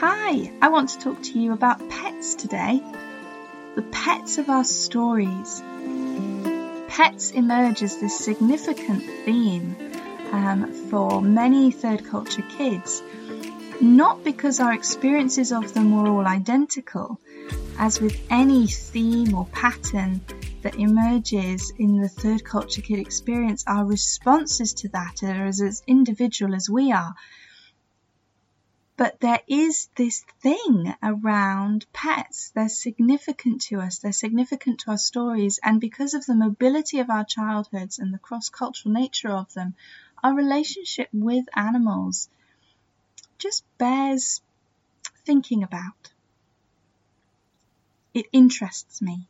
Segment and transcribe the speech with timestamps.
[0.00, 2.80] Hi, I want to talk to you about pets today.
[3.74, 5.60] The pets of our stories.
[6.86, 9.74] Pets emerge as this significant theme
[10.30, 13.02] um, for many third culture kids,
[13.80, 17.18] not because our experiences of them were all identical,
[17.76, 20.20] as with any theme or pattern
[20.62, 25.82] that emerges in the third culture kid experience, our responses to that are as, as
[25.88, 27.16] individual as we are.
[28.98, 32.50] But there is this thing around pets.
[32.50, 33.98] They're significant to us.
[34.00, 35.60] They're significant to our stories.
[35.62, 39.76] And because of the mobility of our childhoods and the cross cultural nature of them,
[40.24, 42.28] our relationship with animals
[43.38, 44.40] just bears
[45.24, 46.10] thinking about.
[48.14, 49.28] It interests me.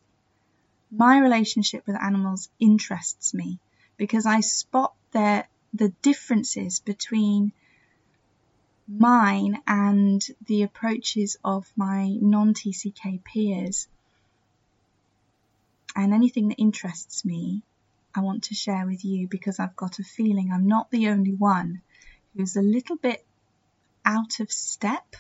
[0.91, 3.59] My relationship with animals interests me
[3.99, 7.53] because I spot their, the differences between
[8.89, 13.87] mine and the approaches of my non TCK peers.
[15.95, 17.63] And anything that interests me,
[18.15, 21.35] I want to share with you because I've got a feeling I'm not the only
[21.35, 21.83] one
[22.35, 23.25] who's a little bit
[24.05, 25.17] out of step,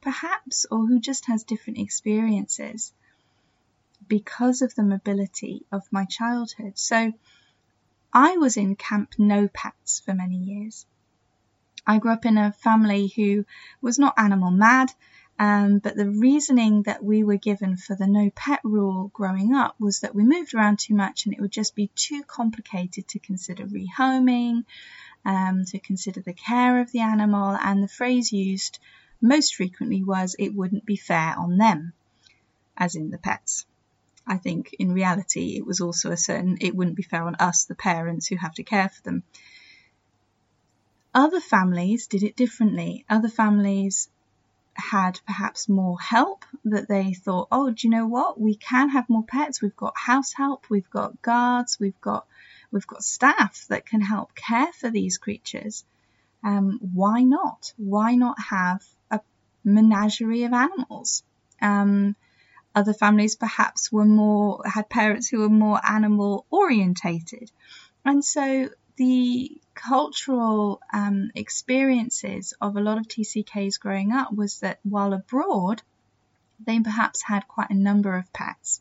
[0.00, 2.92] perhaps, or who just has different experiences
[4.06, 6.78] because of the mobility of my childhood.
[6.78, 7.12] So
[8.12, 10.86] I was in Camp No Pets for many years.
[11.86, 13.44] I grew up in a family who
[13.80, 14.92] was not animal mad,
[15.38, 19.74] um, but the reasoning that we were given for the no pet rule growing up
[19.80, 23.18] was that we moved around too much and it would just be too complicated to
[23.18, 24.64] consider rehoming,
[25.24, 28.78] um, to consider the care of the animal, and the phrase used
[29.20, 31.92] most frequently was it wouldn't be fair on them,
[32.76, 33.66] as in the pets.
[34.26, 37.64] I think in reality it was also a certain it wouldn't be fair on us,
[37.64, 39.24] the parents who have to care for them.
[41.14, 43.04] Other families did it differently.
[43.08, 44.08] Other families
[44.74, 48.40] had perhaps more help that they thought, oh, do you know what?
[48.40, 49.60] We can have more pets.
[49.60, 52.26] We've got house help, we've got guards, we've got
[52.70, 55.84] we've got staff that can help care for these creatures.
[56.42, 57.72] Um, why not?
[57.76, 59.20] Why not have a
[59.62, 61.22] menagerie of animals?
[61.60, 62.16] Um,
[62.74, 67.50] other families perhaps were more had parents who were more animal orientated,
[68.04, 74.78] and so the cultural um, experiences of a lot of TCKs growing up was that
[74.82, 75.82] while abroad,
[76.64, 78.80] they perhaps had quite a number of pets.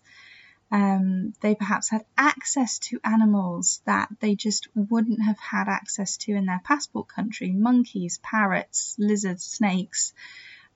[0.71, 6.33] Um, they perhaps had access to animals that they just wouldn't have had access to
[6.33, 10.13] in their passport country monkeys, parrots, lizards, snakes,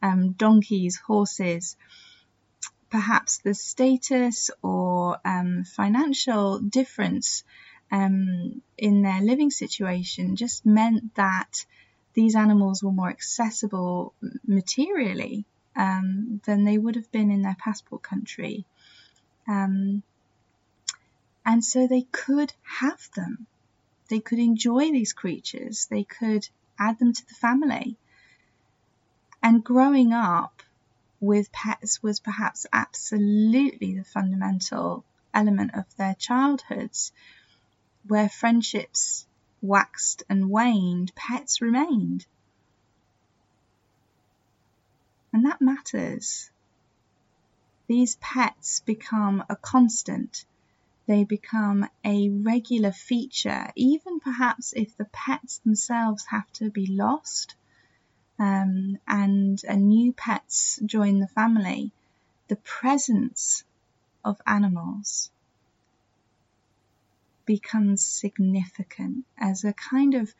[0.01, 1.78] um, donkeys, horses.
[2.90, 7.44] Perhaps the status or um, financial difference
[7.91, 11.66] um, in their living situation just meant that
[12.13, 14.13] these animals were more accessible
[14.47, 18.66] materially um, than they would have been in their passport country.
[19.47, 20.01] Um,
[21.45, 23.45] and so they could have them.
[24.09, 25.88] They could enjoy these creatures.
[25.90, 26.47] They could
[26.79, 27.97] add them to the family.
[29.44, 30.63] And growing up
[31.19, 35.03] with pets was perhaps absolutely the fundamental
[35.34, 37.12] element of their childhoods
[38.07, 39.25] where friendships
[39.61, 42.25] waxed and waned, pets remained.
[45.33, 46.49] And that matters.
[47.88, 50.45] These pets become a constant.
[51.07, 57.55] They become a regular feature, even perhaps if the pets themselves have to be lost
[58.39, 61.91] um, and new pets join the family.
[62.47, 63.63] The presence
[64.23, 65.31] of animals
[67.45, 70.33] becomes significant as a kind of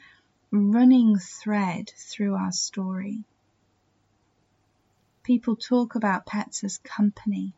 [0.52, 3.24] running thread through our story.
[5.24, 7.54] People talk about pets as company,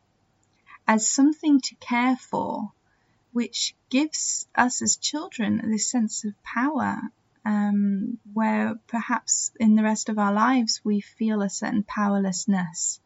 [0.86, 2.72] as something to care for,
[3.32, 7.00] which gives us as children this sense of power,
[7.44, 13.00] um, where perhaps in the rest of our lives we feel a certain powerlessness.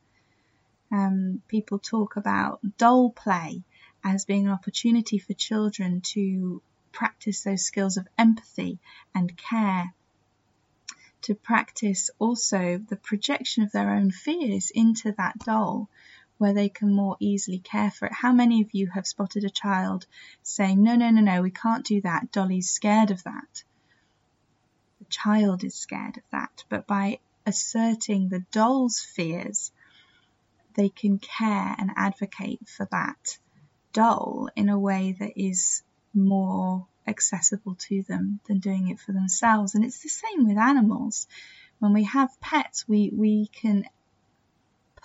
[0.90, 3.64] Um, people talk about doll play
[4.04, 6.62] as being an opportunity for children to
[6.92, 8.78] practice those skills of empathy
[9.14, 9.94] and care,
[11.22, 15.88] to practice also the projection of their own fears into that doll
[16.38, 18.12] where they can more easily care for it.
[18.12, 20.06] How many of you have spotted a child
[20.42, 22.32] saying, No, no, no, no, we can't do that.
[22.32, 23.62] Dolly's scared of that.
[24.98, 26.64] The child is scared of that.
[26.68, 29.70] But by asserting the doll's fears,
[30.74, 33.38] they can care and advocate for that
[33.92, 35.82] doll in a way that is
[36.14, 39.74] more accessible to them than doing it for themselves.
[39.74, 41.26] And it's the same with animals.
[41.78, 43.86] When we have pets, we, we can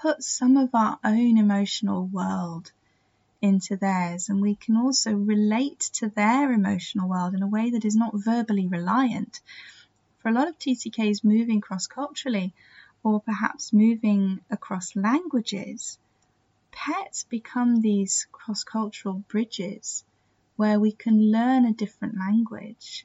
[0.02, 2.72] put some of our own emotional world
[3.42, 7.86] into theirs, and we can also relate to their emotional world in a way that
[7.86, 9.40] is not verbally reliant.
[10.20, 12.54] For a lot of TCKs moving cross culturally,
[13.04, 15.98] or perhaps moving across languages,
[16.80, 20.04] pets become these cross cultural bridges
[20.58, 23.04] where we can learn a different language.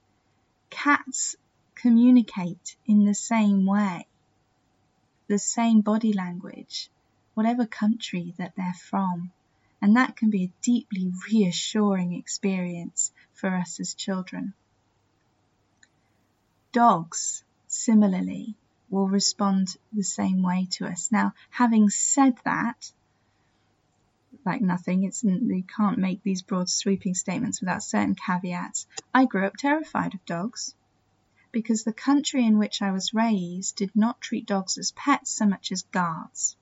[0.68, 1.36] Cats
[1.74, 4.06] communicate in the same way,
[5.26, 6.90] the same body language,
[7.32, 9.32] whatever country that they're from.
[9.80, 14.52] And that can be a deeply reassuring experience for us as children.
[16.72, 18.54] Dogs, similarly,
[18.90, 21.10] will respond the same way to us.
[21.10, 22.92] Now, having said that,
[24.44, 28.86] like nothing, it's you can't make these broad sweeping statements without certain caveats.
[29.14, 30.74] I grew up terrified of dogs
[31.52, 35.46] because the country in which I was raised did not treat dogs as pets so
[35.46, 36.56] much as guards.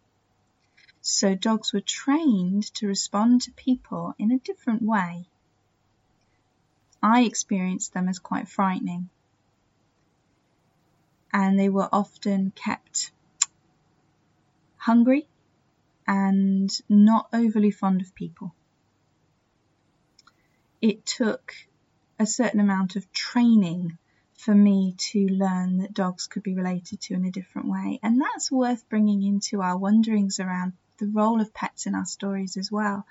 [1.01, 5.27] So dogs were trained to respond to people in a different way.
[7.03, 9.09] I experienced them as quite frightening
[11.33, 13.13] and they were often kept
[14.77, 15.27] hungry
[16.11, 18.53] and not overly fond of people.
[20.83, 21.55] It took
[22.19, 23.97] a certain amount of training
[24.37, 28.21] for me to learn that dogs could be related to in a different way, and
[28.21, 32.73] that's worth bringing into our wonderings around the role of pets in our stories as
[32.73, 33.07] well.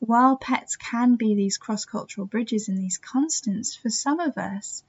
[0.00, 4.82] While pets can be these cross cultural bridges and these constants, for some of us,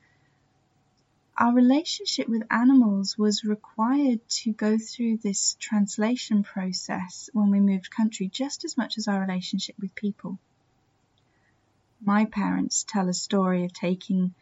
[1.41, 7.89] our relationship with animals was required to go through this translation process when we moved
[7.89, 10.37] country just as much as our relationship with people.
[11.99, 14.35] My parents tell a story of taking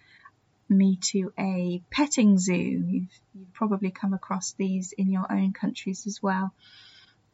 [0.68, 2.54] me to a petting zoo.
[2.54, 6.52] You've, you've probably come across these in your own countries as well,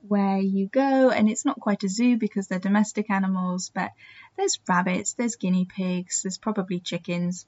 [0.08, 3.94] where you go and it's not quite a zoo because they're domestic animals, but
[4.38, 7.48] there's rabbits, there's guinea pigs, there's probably chickens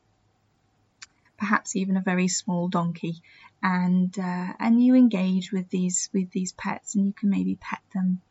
[1.38, 3.22] perhaps even a very small donkey,
[3.62, 7.82] and uh, and you engage with these with these pets, and you can maybe pet
[7.94, 8.22] them,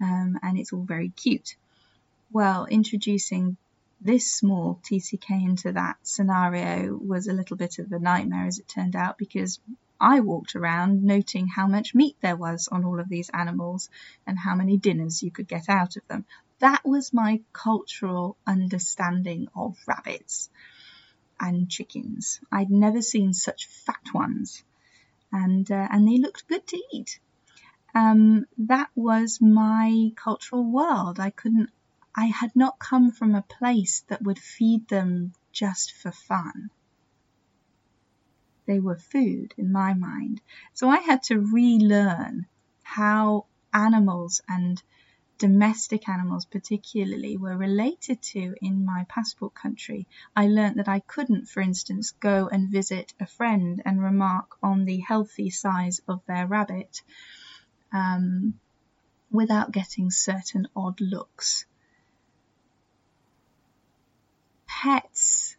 [0.00, 1.56] um, and it's all very cute.
[2.32, 3.56] Well, introducing
[4.00, 8.68] this small TCK into that scenario was a little bit of a nightmare, as it
[8.68, 9.60] turned out, because
[10.00, 13.90] I walked around noting how much meat there was on all of these animals
[14.26, 16.24] and how many dinners you could get out of them.
[16.60, 20.48] That was my cultural understanding of rabbits
[21.40, 22.40] and chickens.
[22.52, 24.62] I'd never seen such fat ones,
[25.32, 27.18] and uh, and they looked good to eat.
[27.94, 31.18] Um, that was my cultural world.
[31.18, 31.70] I couldn't.
[32.14, 36.70] I had not come from a place that would feed them just for fun.
[38.66, 40.40] They were food in my mind.
[40.74, 42.46] So I had to relearn
[42.82, 44.82] how animals and
[45.40, 50.06] domestic animals particularly were related to in my passport country,
[50.36, 54.84] I learnt that I couldn't, for instance, go and visit a friend and remark on
[54.84, 57.00] the healthy size of their rabbit
[57.90, 58.60] um,
[59.30, 61.64] without getting certain odd looks.
[64.66, 65.56] Pets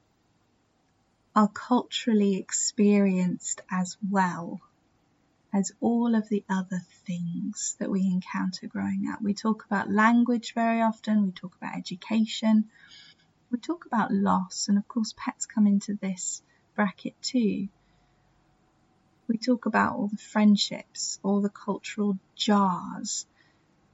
[1.35, 4.61] are culturally experienced as well
[5.53, 9.21] as all of the other things that we encounter growing up.
[9.21, 12.69] We talk about language very often, we talk about education,
[13.49, 16.41] we talk about loss, and of course, pets come into this
[16.75, 17.67] bracket too.
[19.27, 23.25] We talk about all the friendships, all the cultural jars,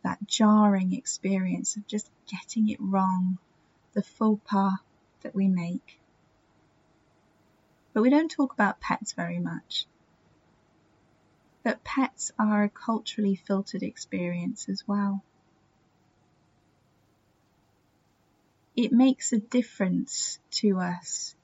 [0.03, 3.39] that jarring experience of just getting it wrong,
[3.93, 4.73] the faux pas
[5.21, 5.99] that we make.
[7.93, 9.87] But we don't talk about pets very much
[11.67, 15.21] that pets are a culturally filtered experience as well.
[18.73, 21.35] It makes a difference to us.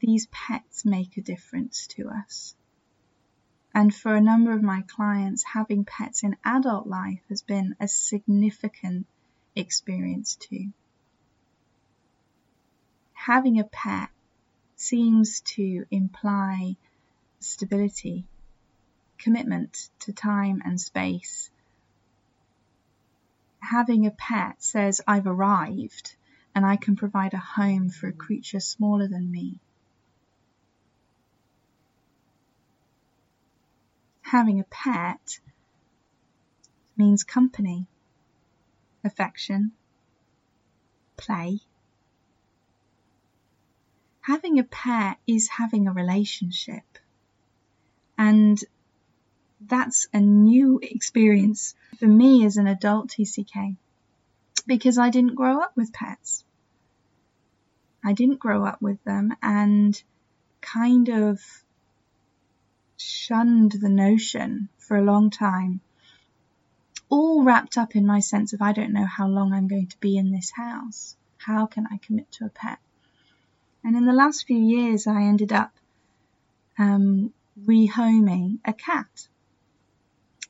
[0.00, 2.56] These pets make a difference to us.
[3.72, 7.86] And for a number of my clients, having pets in adult life has been a
[7.86, 9.06] significant
[9.54, 10.72] experience too.
[13.12, 14.10] Having a pet
[14.74, 16.76] seems to imply
[17.40, 18.24] stability,
[19.18, 21.50] commitment to time and space.
[23.60, 26.16] Having a pet says, I've arrived
[26.54, 29.60] and I can provide a home for a creature smaller than me.
[34.22, 35.40] Having a pet
[36.96, 37.86] means company,
[39.04, 39.72] affection,
[41.16, 41.60] play.
[44.22, 46.98] Having a pet is having a relationship.
[48.18, 48.62] And
[49.60, 53.76] that's a new experience for me as an adult TCK
[54.66, 56.44] because I didn't grow up with pets.
[58.04, 60.00] I didn't grow up with them and
[60.60, 61.40] kind of
[62.96, 65.80] shunned the notion for a long time.
[67.08, 70.00] All wrapped up in my sense of I don't know how long I'm going to
[70.00, 71.16] be in this house.
[71.38, 72.78] How can I commit to a pet?
[73.84, 75.72] And in the last few years, I ended up
[76.78, 77.32] um,
[77.64, 79.28] rehoming a cat.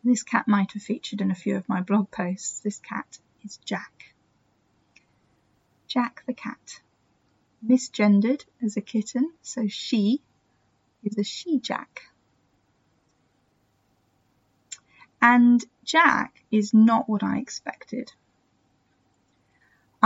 [0.02, 2.60] This cat might have featured in a few of my blog posts.
[2.60, 4.14] This cat is Jack.
[5.86, 6.80] Jack the cat.
[7.64, 10.20] Misgendered as a kitten, so she
[11.02, 12.02] is a she Jack.
[15.20, 18.12] And Jack is not what I expected.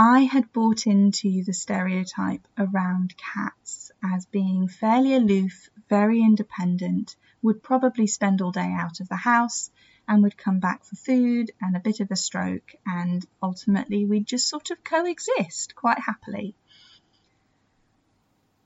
[0.03, 7.61] I had bought into the stereotype around cats as being fairly aloof, very independent, would
[7.61, 9.69] probably spend all day out of the house
[10.07, 14.25] and would come back for food and a bit of a stroke, and ultimately we'd
[14.25, 16.55] just sort of coexist quite happily.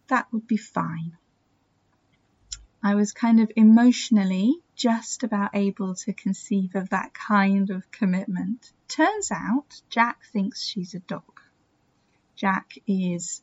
[0.07, 1.17] That would be fine.
[2.81, 8.71] I was kind of emotionally just about able to conceive of that kind of commitment.
[8.87, 11.41] Turns out Jack thinks she's a dog.
[12.35, 13.41] Jack is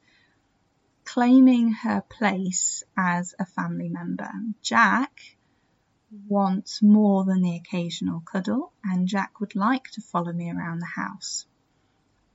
[1.04, 4.30] claiming her place as a family member.
[4.60, 5.36] Jack
[6.28, 10.86] wants more than the occasional cuddle, and Jack would like to follow me around the
[10.86, 11.46] house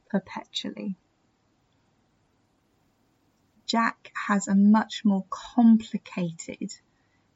[0.10, 0.96] perpetually.
[3.68, 6.74] Jack has a much more complicated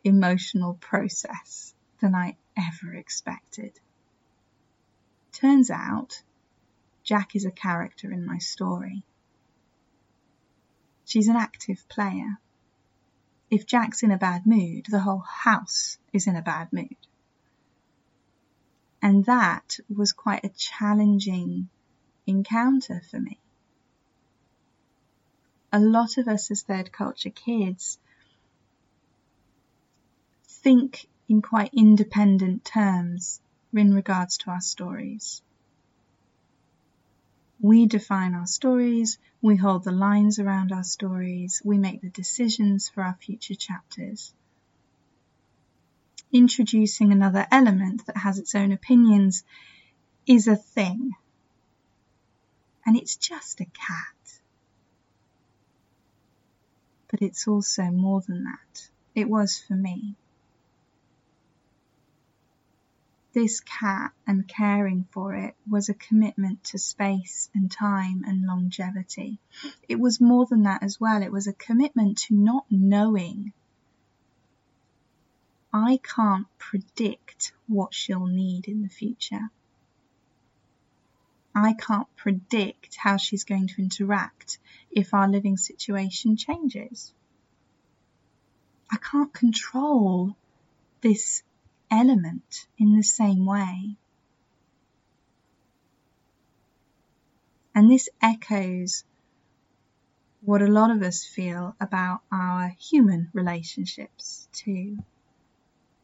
[0.04, 3.80] emotional process than I ever expected.
[5.32, 6.22] Turns out,
[7.04, 9.04] Jack is a character in my story.
[11.06, 12.40] She's an active player.
[13.50, 16.96] If Jack's in a bad mood, the whole house is in a bad mood.
[19.02, 21.70] And that was quite a challenging
[22.28, 23.40] encounter for me.
[25.74, 27.98] A lot of us as third culture kids
[30.64, 33.42] think in quite independent terms
[33.74, 35.42] in regards to our stories.
[37.60, 42.90] We define our stories, we hold the lines around our stories, we make the decisions
[42.90, 44.34] for our future chapters.
[46.32, 49.44] Introducing another element that has its own opinions
[50.26, 51.12] is a thing.
[52.86, 54.40] And it's just a cat.
[57.10, 58.90] But it's also more than that.
[59.14, 60.16] It was for me
[63.34, 69.40] this cat and caring for it was a commitment to space and time and longevity.
[69.88, 71.24] It was more than that as well.
[71.24, 73.54] It was a commitment to not knowing.
[75.74, 79.50] I can't predict what she'll need in the future.
[81.56, 84.58] I can't predict how she's going to interact
[84.90, 87.14] if our living situation changes.
[88.90, 90.36] I can't control
[91.02, 91.44] this
[91.92, 93.98] element in the same way.
[97.76, 99.04] And this echoes
[100.42, 104.98] what a lot of us feel about our human relationships too.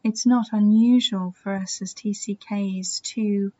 [0.04, 3.52] It's not unusual for us as TCKs to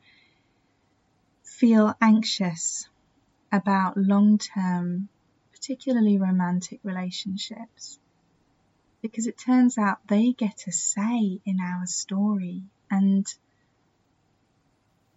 [1.42, 2.88] feel anxious
[3.50, 5.08] about long term,
[5.52, 7.98] particularly romantic relationships
[9.02, 13.26] because it turns out they get a say in our story and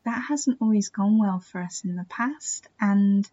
[0.04, 3.30] that hasn't always gone well for us in the past and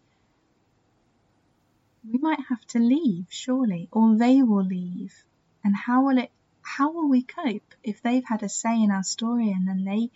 [2.11, 5.23] we might have to leave surely or they will leave.
[5.63, 9.03] And how will it how will we cope if they've had a say in our
[9.03, 10.09] story and then they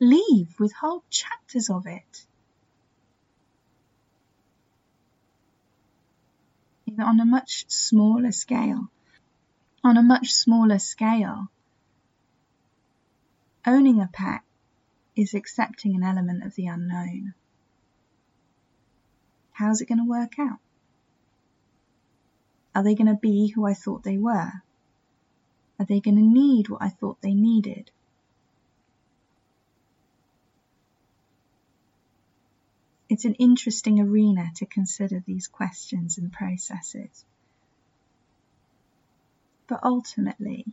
[0.00, 2.26] leave with whole chapters of it?
[6.98, 8.90] On a much smaller scale
[9.82, 11.48] on a much smaller scale.
[13.66, 14.40] Owning a pet
[15.16, 17.34] is accepting an element of the unknown.
[19.52, 20.58] How's it going to work out?
[22.74, 24.52] Are they going to be who I thought they were?
[25.78, 27.90] Are they going to need what I thought they needed?
[33.08, 37.24] It's an interesting arena to consider these questions and processes
[39.70, 40.66] but ultimately,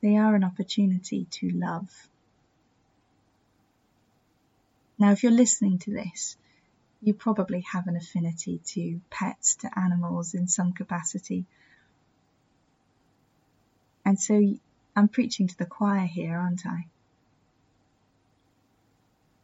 [0.00, 1.90] they are an opportunity to love.
[4.96, 6.36] Now, if you're listening to this,
[7.02, 11.44] you probably have an affinity to pets, to animals in some capacity.
[14.04, 14.40] And so
[14.94, 16.86] I'm preaching to the choir here, aren't I?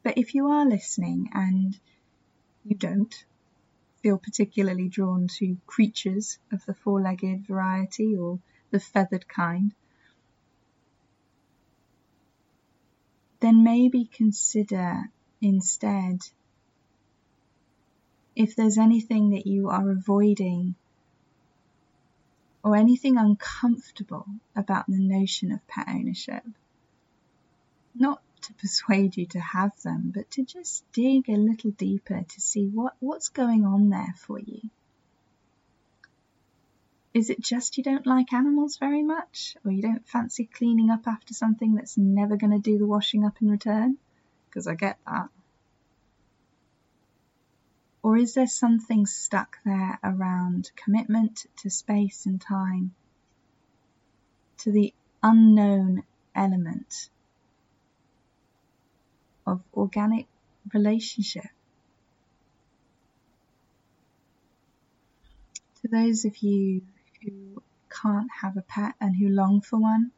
[0.04, 1.76] But if you are listening and
[2.64, 3.12] you don't
[4.02, 8.38] feel particularly drawn to creatures of the four legged variety or
[8.70, 9.74] the feathered kind,
[13.40, 16.20] then maybe consider instead
[18.34, 20.74] if there's anything that you are avoiding
[22.62, 26.44] or anything uncomfortable about the notion of pet ownership.
[27.94, 32.40] Not to persuade you to have them, but to just dig a little deeper to
[32.40, 34.60] see what, what's going on there for you.
[37.14, 41.06] Is it just you don't like animals very much, or you don't fancy cleaning up
[41.06, 43.96] after something that's never going to do the washing up in return?
[44.48, 45.28] Because I get that.
[48.02, 52.94] Or is there something stuck there around commitment to space and time,
[54.58, 56.04] to the unknown
[56.34, 57.10] element
[59.52, 60.26] of organic
[60.72, 61.46] relationship?
[65.82, 66.82] To those of you
[67.22, 67.62] who
[68.02, 70.10] can't have a pet and who long for one,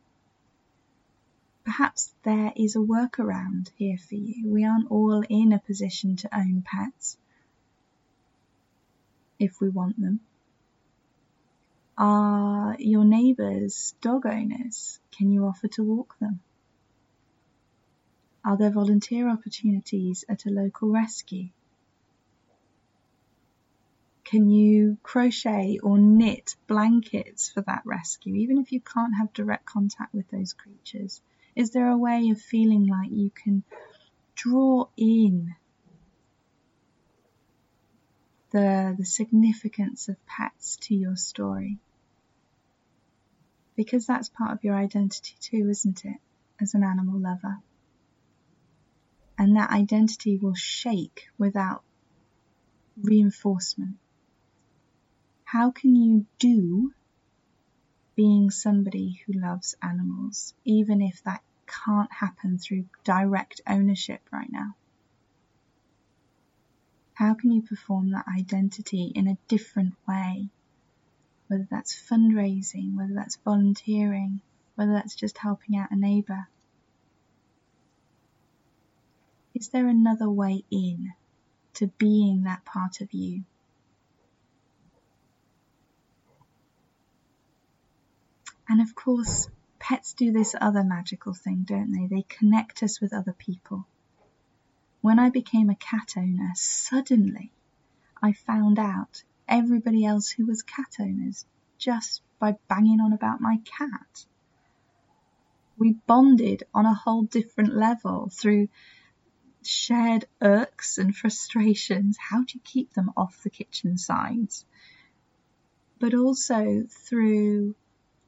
[1.65, 4.49] perhaps there is a workaround here for you.
[4.49, 7.19] We aren't all in a position to own pets
[9.41, 10.21] if we want them?
[11.99, 15.01] Are your neighbours dog owners?
[15.11, 16.41] Can you offer to walk them?
[18.45, 21.49] Are there volunteer opportunities at a local rescue?
[24.25, 29.67] Can you crochet or knit blankets for that rescue, even if you can't have direct
[29.67, 31.21] contact with those creatures?
[31.57, 33.65] Is there a way of feeling like you can
[34.35, 35.55] draw in
[38.51, 41.79] the, the significance of pets to your story.
[43.77, 46.17] Because that's part of your identity too, isn't it,
[46.61, 47.59] as an animal lover?
[49.41, 51.83] And that identity will shake without
[53.01, 53.97] reinforcement.
[55.45, 56.93] How can you do
[58.15, 64.75] being somebody who loves animals, even if that can't happen through direct ownership right now?
[67.15, 70.51] How can you perform that identity in a different way?
[71.49, 74.43] Whether that's fundraising, whether that's volunteering,
[74.75, 76.47] whether that's just helping out a neighbour.
[79.61, 81.13] Is there another way in
[81.75, 83.45] to being that part of you?
[88.67, 92.07] And of course, pets do this other magical thing, don't they?
[92.07, 93.87] They connect us with other people.
[95.03, 97.53] When I became a cat owner, suddenly
[98.23, 101.45] I found out everybody else who was cat owners
[101.77, 104.25] just by banging on about my cat.
[105.77, 108.69] We bonded on a whole different level through
[109.63, 112.17] shared irks and frustrations.
[112.19, 114.65] How do you keep them off the kitchen sides?
[115.99, 117.75] But also through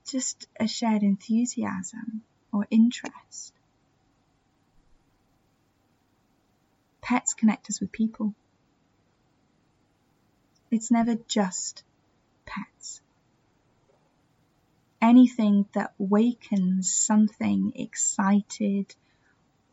[0.06, 3.54] just a shared enthusiasm or interest.
[7.00, 8.34] Pets connect us with people.
[10.70, 11.82] It's never just
[12.46, 13.00] pets.
[15.00, 18.94] Anything that wakens something excited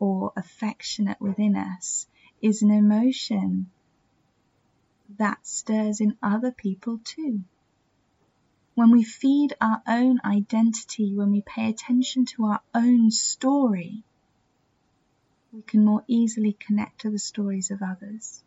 [0.00, 2.06] or affectionate within us
[2.42, 3.70] is an emotion
[5.18, 7.40] that stirs in other people too.
[8.74, 14.02] When we feed our own identity, when we pay attention to our own story,
[15.52, 18.42] we can more easily connect to the stories of others.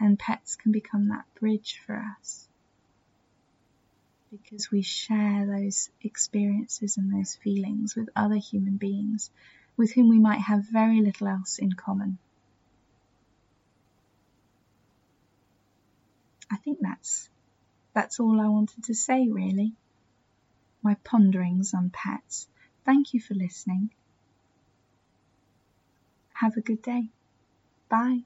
[0.00, 2.45] And pets can become that bridge for us
[4.30, 9.30] because we share those experiences and those feelings with other human beings
[9.76, 12.18] with whom we might have very little else in common.
[16.50, 17.28] I think that's
[17.92, 19.72] that's all I wanted to say really.
[20.82, 22.46] My ponderings on pets.
[22.84, 23.90] Thank you for listening.
[26.34, 27.08] Have a good day.
[27.88, 28.20] Bye.